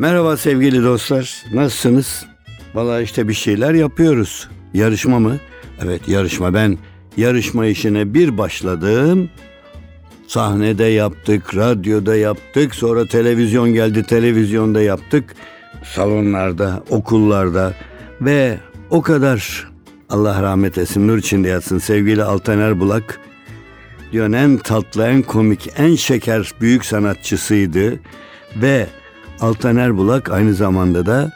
[0.00, 1.44] Merhaba sevgili dostlar.
[1.52, 2.26] Nasılsınız?
[2.74, 4.48] Valla işte bir şeyler yapıyoruz.
[4.74, 5.36] Yarışma mı?
[5.82, 6.54] Evet yarışma.
[6.54, 6.78] Ben
[7.16, 9.30] yarışma işine bir başladım.
[10.26, 15.34] Sahnede yaptık, radyoda yaptık, sonra televizyon geldi, televizyonda yaptık.
[15.84, 17.74] Salonlarda, okullarda
[18.20, 18.58] ve
[18.90, 19.70] o kadar
[20.10, 23.20] Allah rahmet etsin, nur içinde yatsın sevgili Altan Erbulak
[24.12, 28.00] diyor en tatlı, en komik, en şeker büyük sanatçısıydı
[28.56, 28.86] ve
[29.40, 31.32] Altan Erbulak aynı zamanda da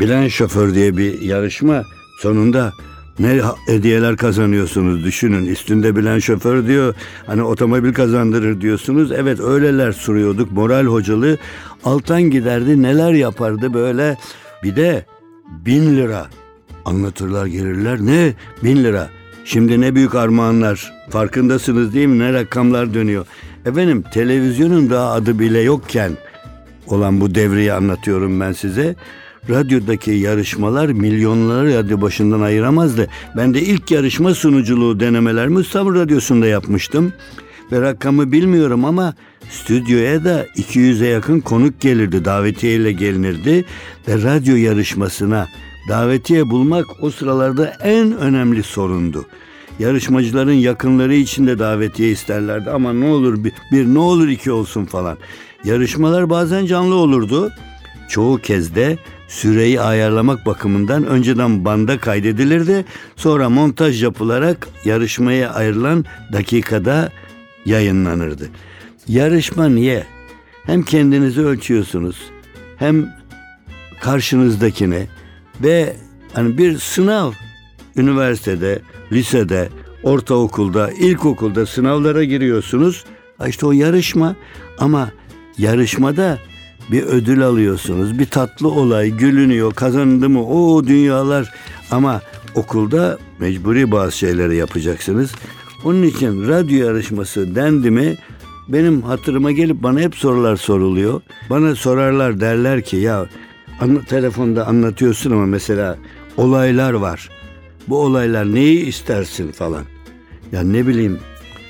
[0.00, 1.84] Bilen Şoför diye bir yarışma
[2.18, 2.72] sonunda
[3.18, 5.46] ne hediyeler kazanıyorsunuz düşünün.
[5.46, 6.94] Üstünde bilen şoför diyor.
[7.26, 9.12] Hani otomobil kazandırır diyorsunuz.
[9.12, 10.52] Evet öyleler soruyorduk.
[10.52, 11.38] Moral hocalı.
[11.84, 14.16] Altan giderdi neler yapardı böyle.
[14.62, 15.06] Bir de
[15.66, 16.26] bin lira
[16.84, 17.98] anlatırlar gelirler.
[18.00, 18.32] Ne?
[18.64, 19.08] Bin lira.
[19.44, 20.92] Şimdi ne büyük armağanlar.
[21.10, 22.18] Farkındasınız değil mi?
[22.18, 23.26] Ne rakamlar dönüyor.
[23.66, 26.12] Efendim televizyonun daha adı bile yokken
[26.86, 28.96] olan bu devreyi anlatıyorum ben size.
[29.50, 33.08] Radyodaki yarışmalar milyonları radyo başından ayıramazdı.
[33.36, 37.12] Ben de ilk yarışma sunuculuğu denemelerimi İstanbul Radyosu'nda yapmıştım.
[37.72, 39.14] Ve rakamı bilmiyorum ama
[39.50, 42.24] stüdyoya da 200'e yakın konuk gelirdi.
[42.24, 43.64] Davetiye ile gelinirdi.
[44.08, 45.48] Ve radyo yarışmasına
[45.88, 49.26] davetiye bulmak o sıralarda en önemli sorundu.
[49.78, 54.84] Yarışmacıların yakınları için de davetiye isterlerdi ama ne olur bir, bir ne olur iki olsun
[54.84, 55.18] falan.
[55.64, 57.52] Yarışmalar bazen canlı olurdu.
[58.08, 58.98] Çoğu kez de
[59.28, 62.84] süreyi ayarlamak bakımından önceden banda kaydedilirdi.
[63.16, 67.12] Sonra montaj yapılarak yarışmaya ayrılan dakikada
[67.66, 68.48] yayınlanırdı.
[69.08, 70.06] Yarışma niye?
[70.66, 72.16] Hem kendinizi ölçüyorsunuz
[72.76, 73.14] hem
[74.00, 75.06] karşınızdakine
[75.62, 75.96] ve
[76.32, 77.32] hani bir sınav
[77.96, 78.78] üniversitede,
[79.12, 79.68] lisede,
[80.02, 83.04] ortaokulda, ilkokulda sınavlara giriyorsunuz.
[83.46, 84.36] İşte o yarışma
[84.78, 85.10] ama
[85.58, 86.38] yarışmada
[86.92, 88.18] bir ödül alıyorsunuz.
[88.18, 91.52] Bir tatlı olay gülünüyor, kazandı mı o dünyalar
[91.90, 92.20] ama
[92.54, 95.32] okulda mecburi bazı şeyleri yapacaksınız.
[95.84, 98.16] Onun için radyo yarışması dendi mi
[98.68, 101.20] benim hatırıma gelip bana hep sorular soruluyor.
[101.50, 103.26] Bana sorarlar derler ki ya
[104.08, 105.98] telefonda anlatıyorsun ama mesela
[106.36, 107.30] olaylar var.
[107.88, 109.84] Bu olaylar neyi istersin falan.
[110.52, 111.18] Ya ne bileyim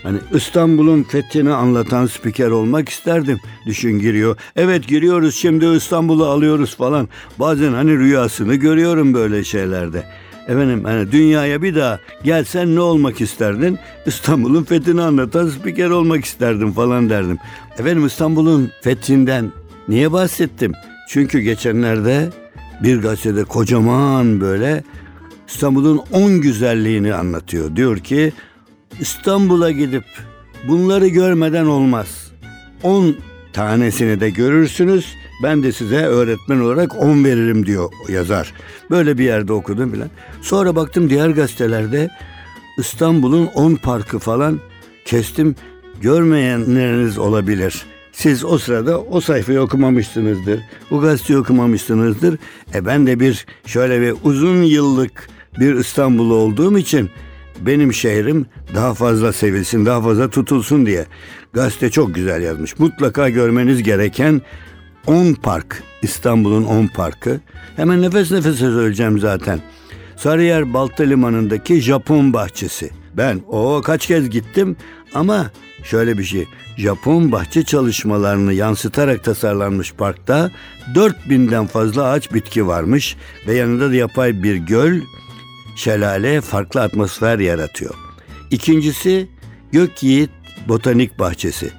[0.04, 3.38] Hani İstanbul'un fethini anlatan spiker olmak isterdim.
[3.66, 4.36] Düşün giriyor.
[4.56, 7.08] Evet giriyoruz şimdi İstanbul'u alıyoruz falan.
[7.38, 10.04] Bazen hani rüyasını görüyorum böyle şeylerde.
[10.48, 13.78] Efendim hani dünyaya bir daha gelsen ne olmak isterdin?
[14.06, 17.38] İstanbul'un fethini anlatan spiker olmak isterdim falan derdim.
[17.78, 19.52] Efendim İstanbul'un fethinden
[19.88, 20.72] niye bahsettim?
[21.08, 22.30] Çünkü geçenlerde
[22.82, 24.84] bir gazetede kocaman böyle
[25.48, 27.76] İstanbul'un 10 güzelliğini anlatıyor.
[27.76, 28.32] Diyor ki
[29.00, 30.04] İstanbul'a gidip
[30.68, 32.32] bunları görmeden olmaz.
[32.82, 33.16] 10
[33.52, 35.14] tanesini de görürsünüz.
[35.42, 38.52] Ben de size öğretmen olarak 10 veririm diyor yazar.
[38.90, 40.10] Böyle bir yerde okudum filan.
[40.42, 42.10] Sonra baktım diğer gazetelerde
[42.78, 44.60] İstanbul'un 10 parkı falan
[45.04, 45.56] kestim.
[46.00, 47.82] Görmeyenleriniz olabilir.
[48.12, 50.60] Siz o sırada o sayfayı okumamışsınızdır.
[50.90, 52.38] Bu gazeteyi okumamışsınızdır.
[52.74, 55.28] E ben de bir şöyle bir uzun yıllık
[55.60, 57.10] bir İstanbul olduğum için
[57.60, 61.06] benim şehrim daha fazla sevilsin, daha fazla tutulsun diye.
[61.52, 62.78] Gazete çok güzel yazmış.
[62.78, 64.42] Mutlaka görmeniz gereken
[65.06, 65.82] 10 park.
[66.02, 67.40] İstanbul'un 10 parkı.
[67.76, 69.60] Hemen nefes nefese söyleyeceğim zaten.
[70.16, 72.90] Sarıyer Balta Limanı'ndaki Japon bahçesi.
[73.16, 74.76] Ben o kaç kez gittim
[75.14, 75.50] ama
[75.82, 76.46] şöyle bir şey.
[76.76, 80.50] Japon bahçe çalışmalarını yansıtarak tasarlanmış parkta
[80.94, 83.16] 4000'den fazla ağaç bitki varmış
[83.46, 85.00] ve yanında da yapay bir göl
[85.76, 87.94] şelale farklı atmosfer yaratıyor.
[88.50, 89.28] İkincisi
[89.72, 90.30] Gökyiğit
[90.68, 91.70] Botanik Bahçesi.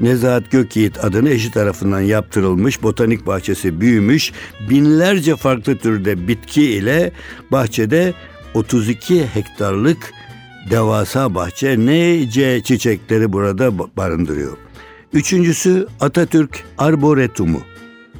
[0.00, 4.32] Nezahat Gökyiğit adını eşi tarafından yaptırılmış botanik bahçesi büyümüş.
[4.70, 7.12] Binlerce farklı türde bitki ile
[7.52, 8.14] bahçede
[8.54, 10.12] 32 hektarlık
[10.70, 14.56] devasa bahçe nece çiçekleri burada barındırıyor.
[15.12, 17.60] Üçüncüsü Atatürk Arboretumu.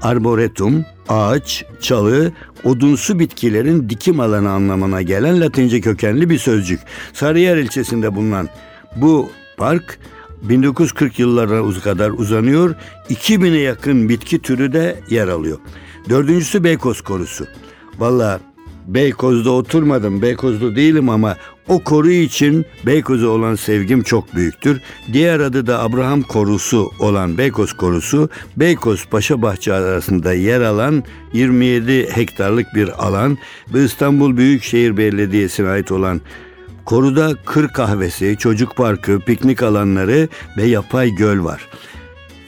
[0.02, 2.32] Arboretum, ağaç, çalı,
[2.64, 6.80] odunsu bitkilerin dikim alanı anlamına gelen Latince kökenli bir sözcük.
[7.12, 8.48] Sarıyer ilçesinde bulunan
[8.96, 9.98] bu park
[10.42, 12.74] 1940 yıllarına kadar uzanıyor.
[13.10, 15.58] 2000'e yakın bitki türü de yer alıyor.
[16.08, 17.46] Dördüncüsü Beykoz Korusu.
[17.98, 18.40] Valla
[18.86, 21.36] Beykoz'da oturmadım, Beykozlu değilim ama
[21.68, 24.80] o koru için Beykoz'a olan sevgim çok büyüktür.
[25.12, 32.08] Diğer adı da Abraham Korusu olan Beykoz Korusu, Beykoz Paşa Bahçe arasında yer alan 27
[32.10, 33.38] hektarlık bir alan
[33.74, 36.20] ve İstanbul Büyükşehir Belediyesi'ne ait olan
[36.84, 41.68] Koruda kır kahvesi, çocuk parkı, piknik alanları ve yapay göl var.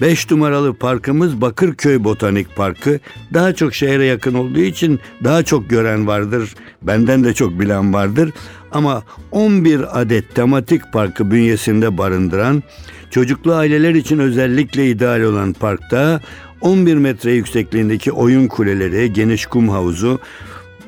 [0.01, 3.01] 5 numaralı parkımız Bakırköy Botanik Parkı.
[3.35, 6.55] Daha çok şehre yakın olduğu için daha çok gören vardır.
[6.83, 8.31] Benden de çok bilen vardır.
[8.73, 12.63] Ama 11 adet tematik parkı bünyesinde barındıran,
[13.11, 16.21] çocuklu aileler için özellikle ideal olan parkta
[16.61, 20.21] 11 metre yüksekliğindeki oyun kuleleri, geniş kum havuzu,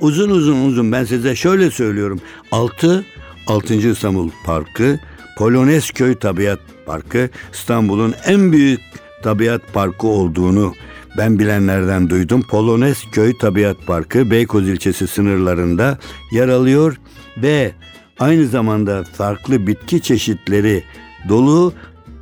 [0.00, 2.20] uzun uzun uzun ben size şöyle söylüyorum.
[2.52, 3.04] 6
[3.46, 3.74] 6.
[3.74, 4.98] İstanbul Parkı,
[5.38, 8.80] Polonezköy Tabiat Parkı İstanbul'un en büyük
[9.22, 10.74] tabiat parkı olduğunu
[11.18, 12.42] ben bilenlerden duydum.
[12.42, 15.98] Polonezköy Tabiat Parkı Beykoz ilçesi sınırlarında
[16.32, 17.00] yer alıyor
[17.36, 17.72] ve
[18.18, 20.84] aynı zamanda farklı bitki çeşitleri
[21.28, 21.72] dolu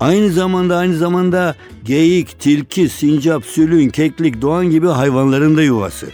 [0.00, 1.55] Aynı zamanda aynı zamanda
[1.85, 6.06] geyik, tilki, sincap, sülün, keklik, doğan gibi hayvanların da yuvası.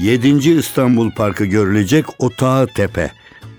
[0.00, 0.50] 7.
[0.50, 3.10] İstanbul Parkı görülecek Otağı Tepe.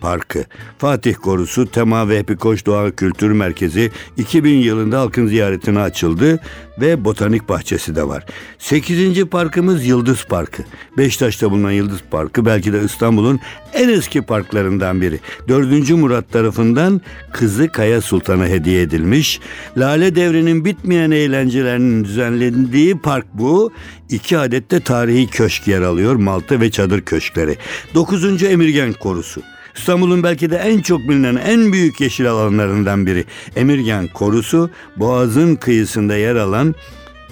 [0.01, 0.45] Parkı.
[0.77, 6.39] Fatih Korusu Tema ve Epikoş Doğa Kültür Merkezi 2000 yılında halkın ziyaretine açıldı
[6.81, 8.25] ve botanik bahçesi de var.
[8.59, 9.25] 8.
[9.25, 10.63] parkımız Yıldız Parkı.
[10.97, 13.39] Beşiktaş'ta bulunan Yıldız Parkı belki de İstanbul'un
[13.73, 15.19] en eski parklarından biri.
[15.47, 15.89] 4.
[15.89, 17.01] Murat tarafından
[17.33, 19.39] kızı Kaya Sultan'a hediye edilmiş.
[19.77, 23.71] Lale devrinin bitmeyen eğlencelerinin düzenlendiği park bu.
[24.09, 26.15] İki adette tarihi köşk yer alıyor.
[26.15, 27.57] Malta ve çadır köşkleri.
[27.95, 28.43] 9.
[28.43, 29.41] Emirgen Korusu.
[29.75, 33.25] İstanbul'un belki de en çok bilinen en büyük yeşil alanlarından biri.
[33.55, 36.75] Emirgan Korusu Boğaz'ın kıyısında yer alan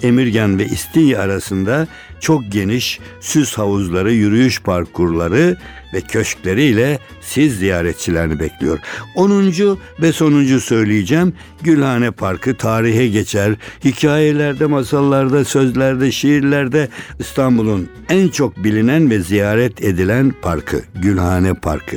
[0.02, 1.86] Emirgan ve İstinye arasında
[2.20, 5.56] çok geniş süs havuzları, yürüyüş parkurları
[5.94, 8.78] ve köşkleriyle siz ziyaretçilerini bekliyor.
[9.14, 9.78] 10.
[10.02, 11.32] ve sonuncu söyleyeceğim
[11.62, 13.54] Gülhane Parkı tarihe geçer.
[13.84, 16.88] Hikayelerde, masallarda, sözlerde, şiirlerde
[17.18, 21.96] İstanbul'un en çok bilinen ve ziyaret edilen parkı Gülhane Parkı.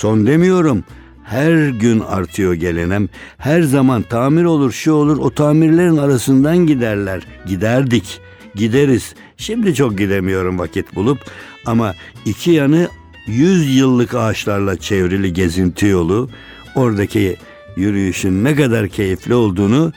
[0.00, 0.84] Son demiyorum.
[1.24, 3.08] Her gün artıyor gelenem.
[3.38, 5.18] Her zaman tamir olur, şu olur.
[5.18, 7.22] O tamirlerin arasından giderler.
[7.46, 8.20] Giderdik.
[8.54, 9.14] Gideriz.
[9.36, 11.18] Şimdi çok gidemiyorum vakit bulup
[11.66, 11.94] ama
[12.24, 12.88] iki yanı
[13.26, 16.30] yüz yıllık ağaçlarla çevrili gezinti yolu.
[16.74, 17.36] Oradaki
[17.76, 19.92] yürüyüşün ne kadar keyifli olduğunu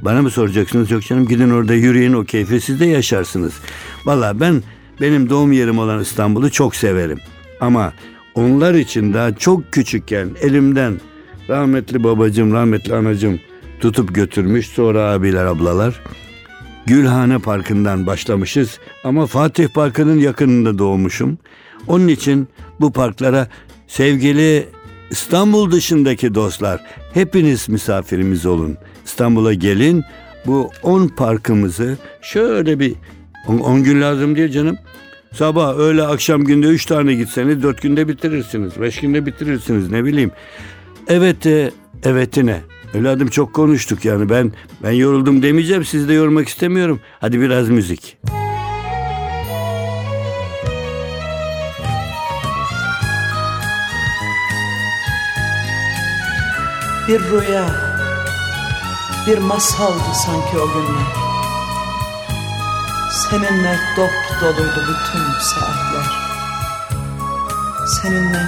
[0.00, 0.90] bana mı soracaksınız?
[0.90, 3.52] Yok canım gidin orada yürüyün o keyfi siz de yaşarsınız.
[4.04, 4.62] Valla ben
[5.00, 7.20] benim doğum yerim olan İstanbul'u çok severim.
[7.60, 7.92] Ama
[8.34, 11.00] onlar için daha çok küçükken elimden
[11.48, 13.40] rahmetli babacım, rahmetli anacım
[13.80, 14.66] tutup götürmüş.
[14.66, 16.00] Sonra abiler, ablalar.
[16.86, 21.38] Gülhane Parkı'ndan başlamışız ama Fatih Parkı'nın yakınında doğmuşum.
[21.86, 22.48] Onun için
[22.80, 23.48] bu parklara
[23.86, 24.66] sevgili
[25.10, 26.80] İstanbul dışındaki dostlar
[27.14, 28.76] hepiniz misafirimiz olun.
[29.04, 30.04] İstanbul'a gelin
[30.46, 32.94] bu 10 parkımızı şöyle bir
[33.48, 34.78] 10 gün lazım diye canım.
[35.34, 38.80] Sabah, öğle, akşam günde üç tane gitseniz dört günde bitirirsiniz.
[38.80, 40.30] Beş günde bitirirsiniz ne bileyim.
[41.08, 41.70] Evet, e,
[42.04, 42.60] evetine.
[42.94, 44.52] Evladım çok konuştuk yani ben
[44.82, 47.00] ben yoruldum demeyeceğim sizi de yormak istemiyorum.
[47.20, 48.16] Hadi biraz müzik.
[57.08, 57.66] Bir rüya,
[59.26, 61.23] bir masaldı sanki o günler.
[63.14, 66.06] Seninle dop doluydu bütün saatler.
[67.86, 68.42] Seninle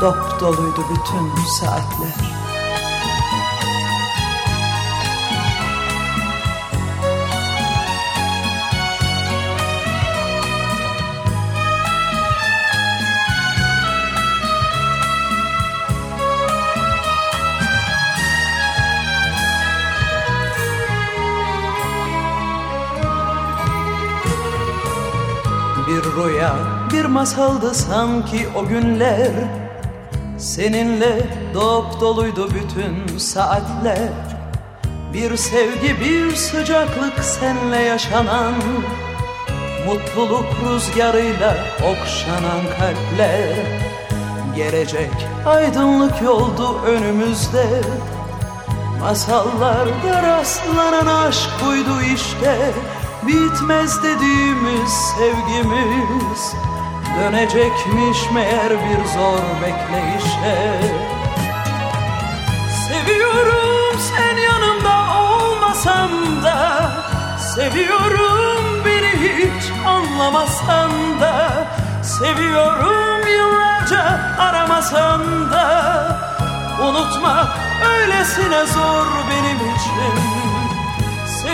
[0.00, 2.39] dop doluydu bütün saatler
[26.24, 26.54] rüya,
[26.92, 29.32] bir masaldı sanki o günler.
[30.38, 34.08] Seninle dop doluydu bütün saatler.
[35.12, 38.54] Bir sevgi, bir sıcaklık senle yaşanan
[39.86, 43.56] Mutluluk rüzgarıyla okşanan kalpler.
[44.56, 45.10] Gelecek
[45.46, 47.66] aydınlık yoldu önümüzde.
[49.00, 52.56] Masallarda rastlanan aşk buydu işte
[53.26, 56.54] Bitmez dediğimiz sevgimiz
[57.20, 60.80] Dönecekmiş meğer bir zor bekleyişe.
[62.88, 66.10] Seviyorum sen yanımda olmasan
[66.44, 66.90] da
[67.54, 71.66] Seviyorum beni hiç anlamasan da
[72.02, 75.90] Seviyorum yıllarca aramasan da.
[76.82, 77.48] Unutmak
[77.90, 80.59] öylesine zor benim için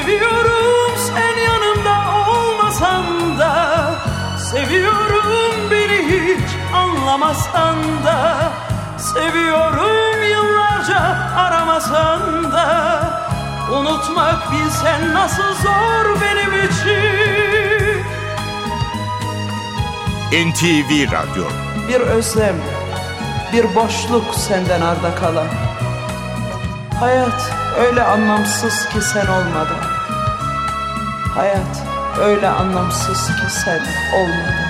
[0.07, 1.97] Seviyorum sen yanımda
[2.31, 3.95] olmasan da
[4.39, 8.53] Seviyorum beni hiç anlamasan da
[8.99, 10.99] Seviyorum yıllarca
[11.37, 13.01] aramasan da
[13.73, 18.03] Unutmak bilsen nasıl zor benim için.
[20.51, 21.45] NTV Radyo.
[21.89, 22.57] Bir özlem,
[23.53, 25.49] bir boşluk senden arda kalan.
[27.01, 29.83] Hayat öyle anlamsız ki sen olmadan
[31.35, 31.83] Hayat
[32.21, 33.81] öyle anlamsız ki sen
[34.17, 34.67] olmadan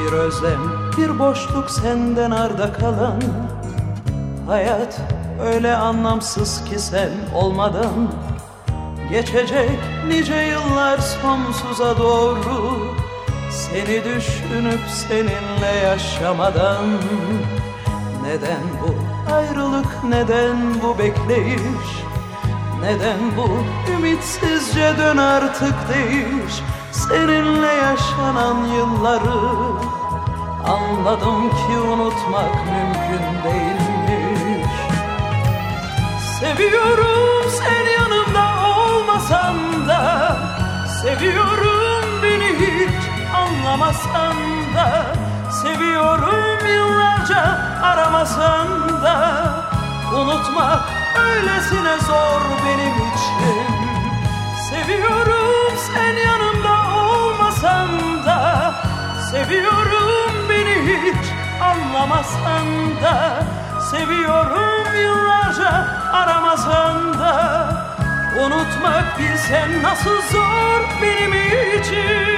[0.00, 0.60] Bir özlem,
[0.96, 3.22] bir boşluk senden arda kalan.
[4.46, 5.00] Hayat
[5.46, 8.08] öyle anlamsız ki sen olmadan
[9.10, 9.78] Geçecek
[10.08, 12.83] nice yıllar sonsuza doğru
[13.74, 16.84] Seni düşünüp seninle yaşamadan
[18.22, 18.94] Neden bu
[19.34, 21.88] ayrılık, neden bu bekleyiş?
[22.80, 23.48] Neden bu
[23.92, 26.62] ümitsizce dön artık değiş
[26.92, 29.40] Seninle yaşanan yılları
[30.66, 34.74] Anladım ki unutmak mümkün değilmiş.
[36.40, 38.46] Seviyorum sen yanımda
[38.78, 40.36] olmasan da
[41.02, 41.63] Seviyorum
[43.74, 44.36] anlamasan
[44.74, 45.06] da
[45.62, 48.68] Seviyorum yıllarca aramasan
[49.02, 49.44] da.
[50.14, 50.82] Unutmak
[51.18, 53.66] öylesine zor benim için.
[54.70, 57.88] Seviyorum sen yanımda olmasan
[58.26, 58.74] da
[59.30, 61.26] Seviyorum beni hiç
[61.62, 62.66] anlamasan
[63.02, 63.42] da.
[63.90, 67.66] Seviyorum yıllarca aramasan da
[68.44, 71.32] Unutmak bilsen nasıl zor benim
[71.80, 72.34] için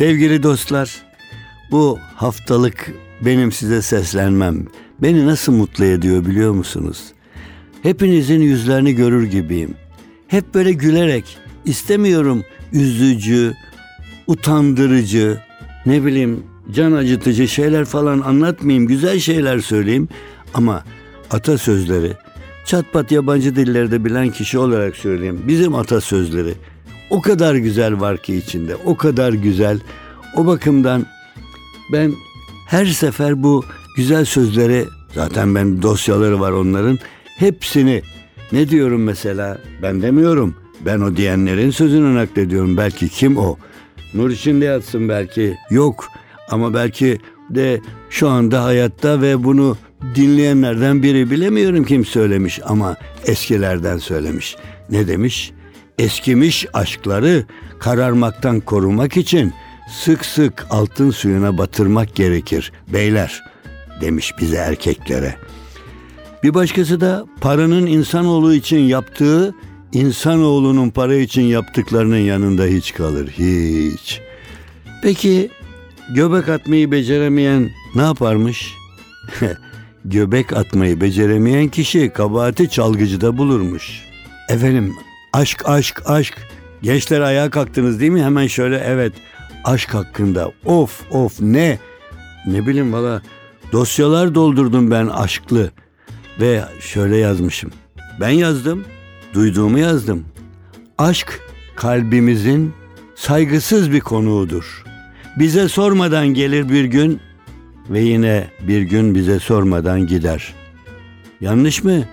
[0.00, 1.02] Sevgili dostlar,
[1.70, 2.92] bu haftalık
[3.24, 4.66] benim size seslenmem
[5.02, 7.02] beni nasıl mutlu ediyor biliyor musunuz?
[7.82, 9.74] Hepinizin yüzlerini görür gibiyim.
[10.28, 13.54] Hep böyle gülerek, istemiyorum üzücü,
[14.26, 15.38] utandırıcı,
[15.86, 20.08] ne bileyim can acıtıcı şeyler falan anlatmayayım, güzel şeyler söyleyeyim.
[20.54, 20.84] Ama
[21.30, 22.12] atasözleri,
[22.64, 25.42] çatpat yabancı dillerde bilen kişi olarak söyleyeyim.
[25.48, 26.54] Bizim atasözleri
[27.10, 29.80] o kadar güzel var ki içinde, o kadar güzel.
[30.36, 31.06] O bakımdan
[31.92, 32.12] ben
[32.66, 33.64] her sefer bu
[33.96, 36.98] güzel sözleri zaten ben dosyaları var onların
[37.38, 38.02] hepsini
[38.52, 39.58] ne diyorum mesela?
[39.82, 40.54] Ben demiyorum.
[40.86, 42.76] Ben o diyenlerin sözünü naklediyorum.
[42.76, 43.56] Belki kim o?
[44.14, 45.56] Nur içinde yatsın belki.
[45.70, 46.08] Yok.
[46.50, 47.18] Ama belki
[47.50, 49.76] de şu anda hayatta ve bunu
[50.14, 54.56] dinleyenlerden biri bilemiyorum kim söylemiş ama eskilerden söylemiş.
[54.90, 55.52] Ne demiş
[56.00, 57.44] eskimiş aşkları
[57.78, 59.52] kararmaktan korumak için
[59.90, 63.42] sık sık altın suyuna batırmak gerekir beyler
[64.00, 65.34] demiş bize erkeklere.
[66.42, 69.54] Bir başkası da paranın insanoğlu için yaptığı
[69.92, 74.20] insanoğlunun para için yaptıklarının yanında hiç kalır hiç.
[75.02, 75.50] Peki
[76.14, 78.74] göbek atmayı beceremeyen ne yaparmış?
[80.04, 84.02] göbek atmayı beceremeyen kişi kabahati çalgıcıda bulurmuş.
[84.48, 84.94] Efendim
[85.32, 86.38] aşk aşk aşk
[86.82, 88.24] gençler ayağa kalktınız değil mi?
[88.24, 89.12] Hemen şöyle evet
[89.64, 91.78] aşk hakkında of of ne
[92.46, 93.22] ne bileyim valla
[93.72, 95.70] dosyalar doldurdum ben aşklı
[96.40, 97.70] ve şöyle yazmışım.
[98.20, 98.84] Ben yazdım,
[99.34, 100.24] duyduğumu yazdım.
[100.98, 101.40] Aşk
[101.76, 102.74] kalbimizin
[103.14, 104.84] saygısız bir konuğudur.
[105.38, 107.20] Bize sormadan gelir bir gün
[107.90, 110.54] ve yine bir gün bize sormadan gider.
[111.40, 112.04] Yanlış mı?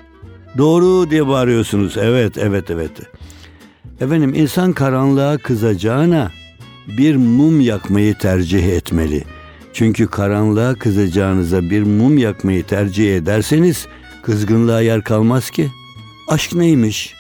[0.58, 1.98] Doğru diye bağırıyorsunuz.
[1.98, 2.92] Evet, evet, evet.
[4.02, 6.32] Efendim insan karanlığa kızacağına
[6.98, 9.24] bir mum yakmayı tercih etmeli.
[9.74, 13.88] Çünkü karanlığa kızacağınıza bir mum yakmayı tercih ederseniz
[14.24, 15.72] kızgınlığa yer kalmaz ki.
[16.28, 17.14] Aşk neymiş?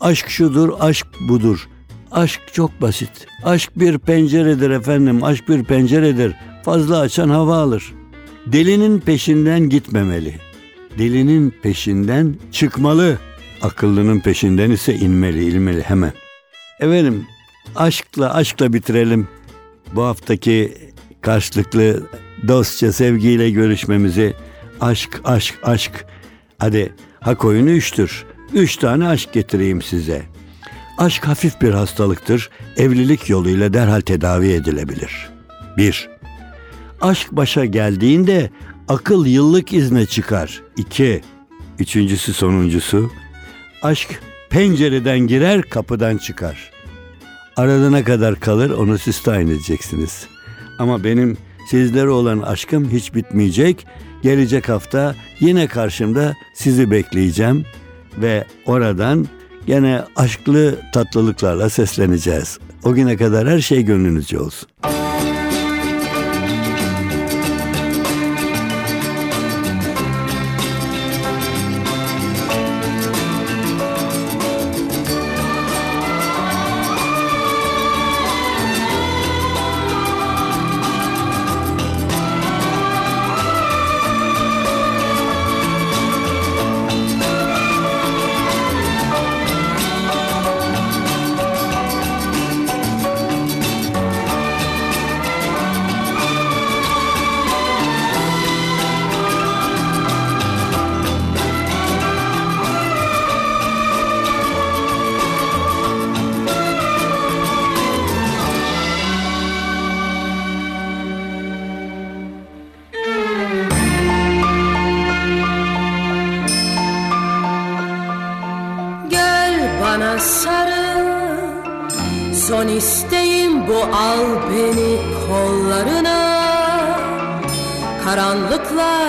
[0.00, 1.68] Aşk şudur, aşk budur.
[2.10, 3.26] Aşk çok basit.
[3.44, 6.34] Aşk bir penceredir efendim, aşk bir penceredir.
[6.64, 7.94] Fazla açan hava alır.
[8.46, 10.43] Delinin peşinden gitmemeli.
[10.98, 13.18] Delinin peşinden çıkmalı.
[13.62, 16.12] Akıllının peşinden ise inmeli, ilmeli hemen.
[16.80, 17.26] Efendim
[17.76, 19.28] aşkla aşkla bitirelim
[19.94, 20.74] bu haftaki
[21.20, 22.02] karşılıklı
[22.48, 24.34] dostça sevgiyle görüşmemizi.
[24.80, 26.06] Aşk, aşk, aşk.
[26.58, 28.24] Hadi hak oyunu üçtür.
[28.52, 30.22] Üç tane aşk getireyim size.
[30.98, 32.50] Aşk hafif bir hastalıktır.
[32.76, 35.28] Evlilik yoluyla derhal tedavi edilebilir.
[35.76, 36.08] Bir,
[37.00, 38.50] aşk başa geldiğinde
[38.88, 40.62] akıl yıllık izne çıkar.
[40.76, 41.20] İki,
[41.78, 43.10] üçüncüsü sonuncusu.
[43.82, 46.70] Aşk pencereden girer kapıdan çıkar.
[47.56, 50.26] Arada ne kadar kalır onu siz tayin edeceksiniz.
[50.78, 53.86] Ama benim Sizlere olan aşkım hiç bitmeyecek.
[54.22, 57.64] Gelecek hafta yine karşımda sizi bekleyeceğim
[58.18, 59.26] ve oradan
[59.66, 62.58] gene aşklı tatlılıklarla sesleneceğiz.
[62.84, 64.68] O güne kadar her şey gönlünüzce olsun.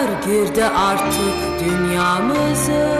[0.05, 2.95] Karanlıklar girdi artık dünyamıza.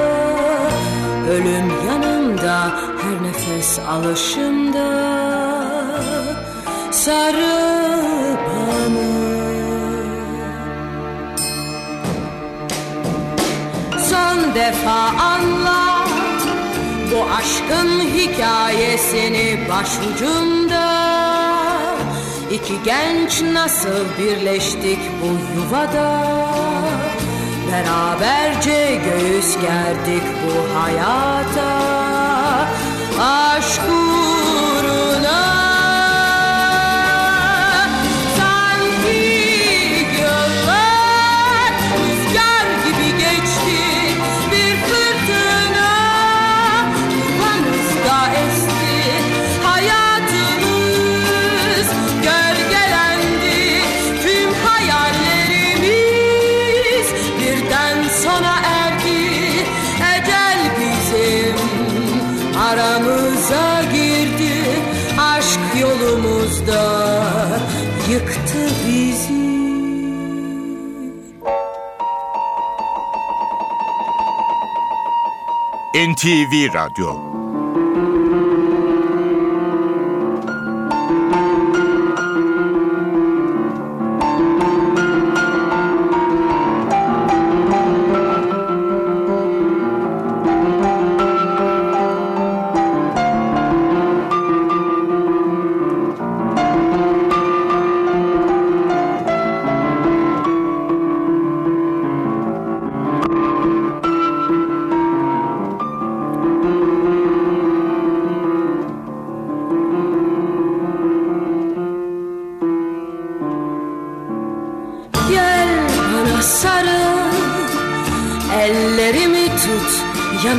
[1.30, 2.72] Ölüm yanımda
[3.02, 4.88] her nefes alışımda.
[6.92, 9.16] Sarıl bana
[14.00, 16.10] son defa anlat
[17.12, 21.06] Bu aşkın hikayesini başucumda.
[22.52, 26.65] İki genç nasıl birleştik bu yuvada
[27.76, 31.80] Beraberce göğüs gerdik bu hayata.
[33.20, 33.82] Aşk
[75.96, 77.35] NTV Radyo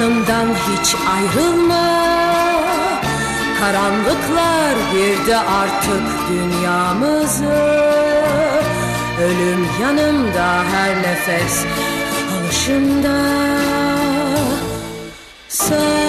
[0.07, 2.07] Yanımdan hiç ayrılma.
[3.61, 7.83] Karanlıklar girdi artık dünyamıza
[9.21, 11.64] Ölüm yanımda her nefes
[12.38, 13.19] alışımda.
[15.49, 16.06] Sarıl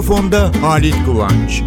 [0.00, 1.62] Mikrofonda Halit Kıvanç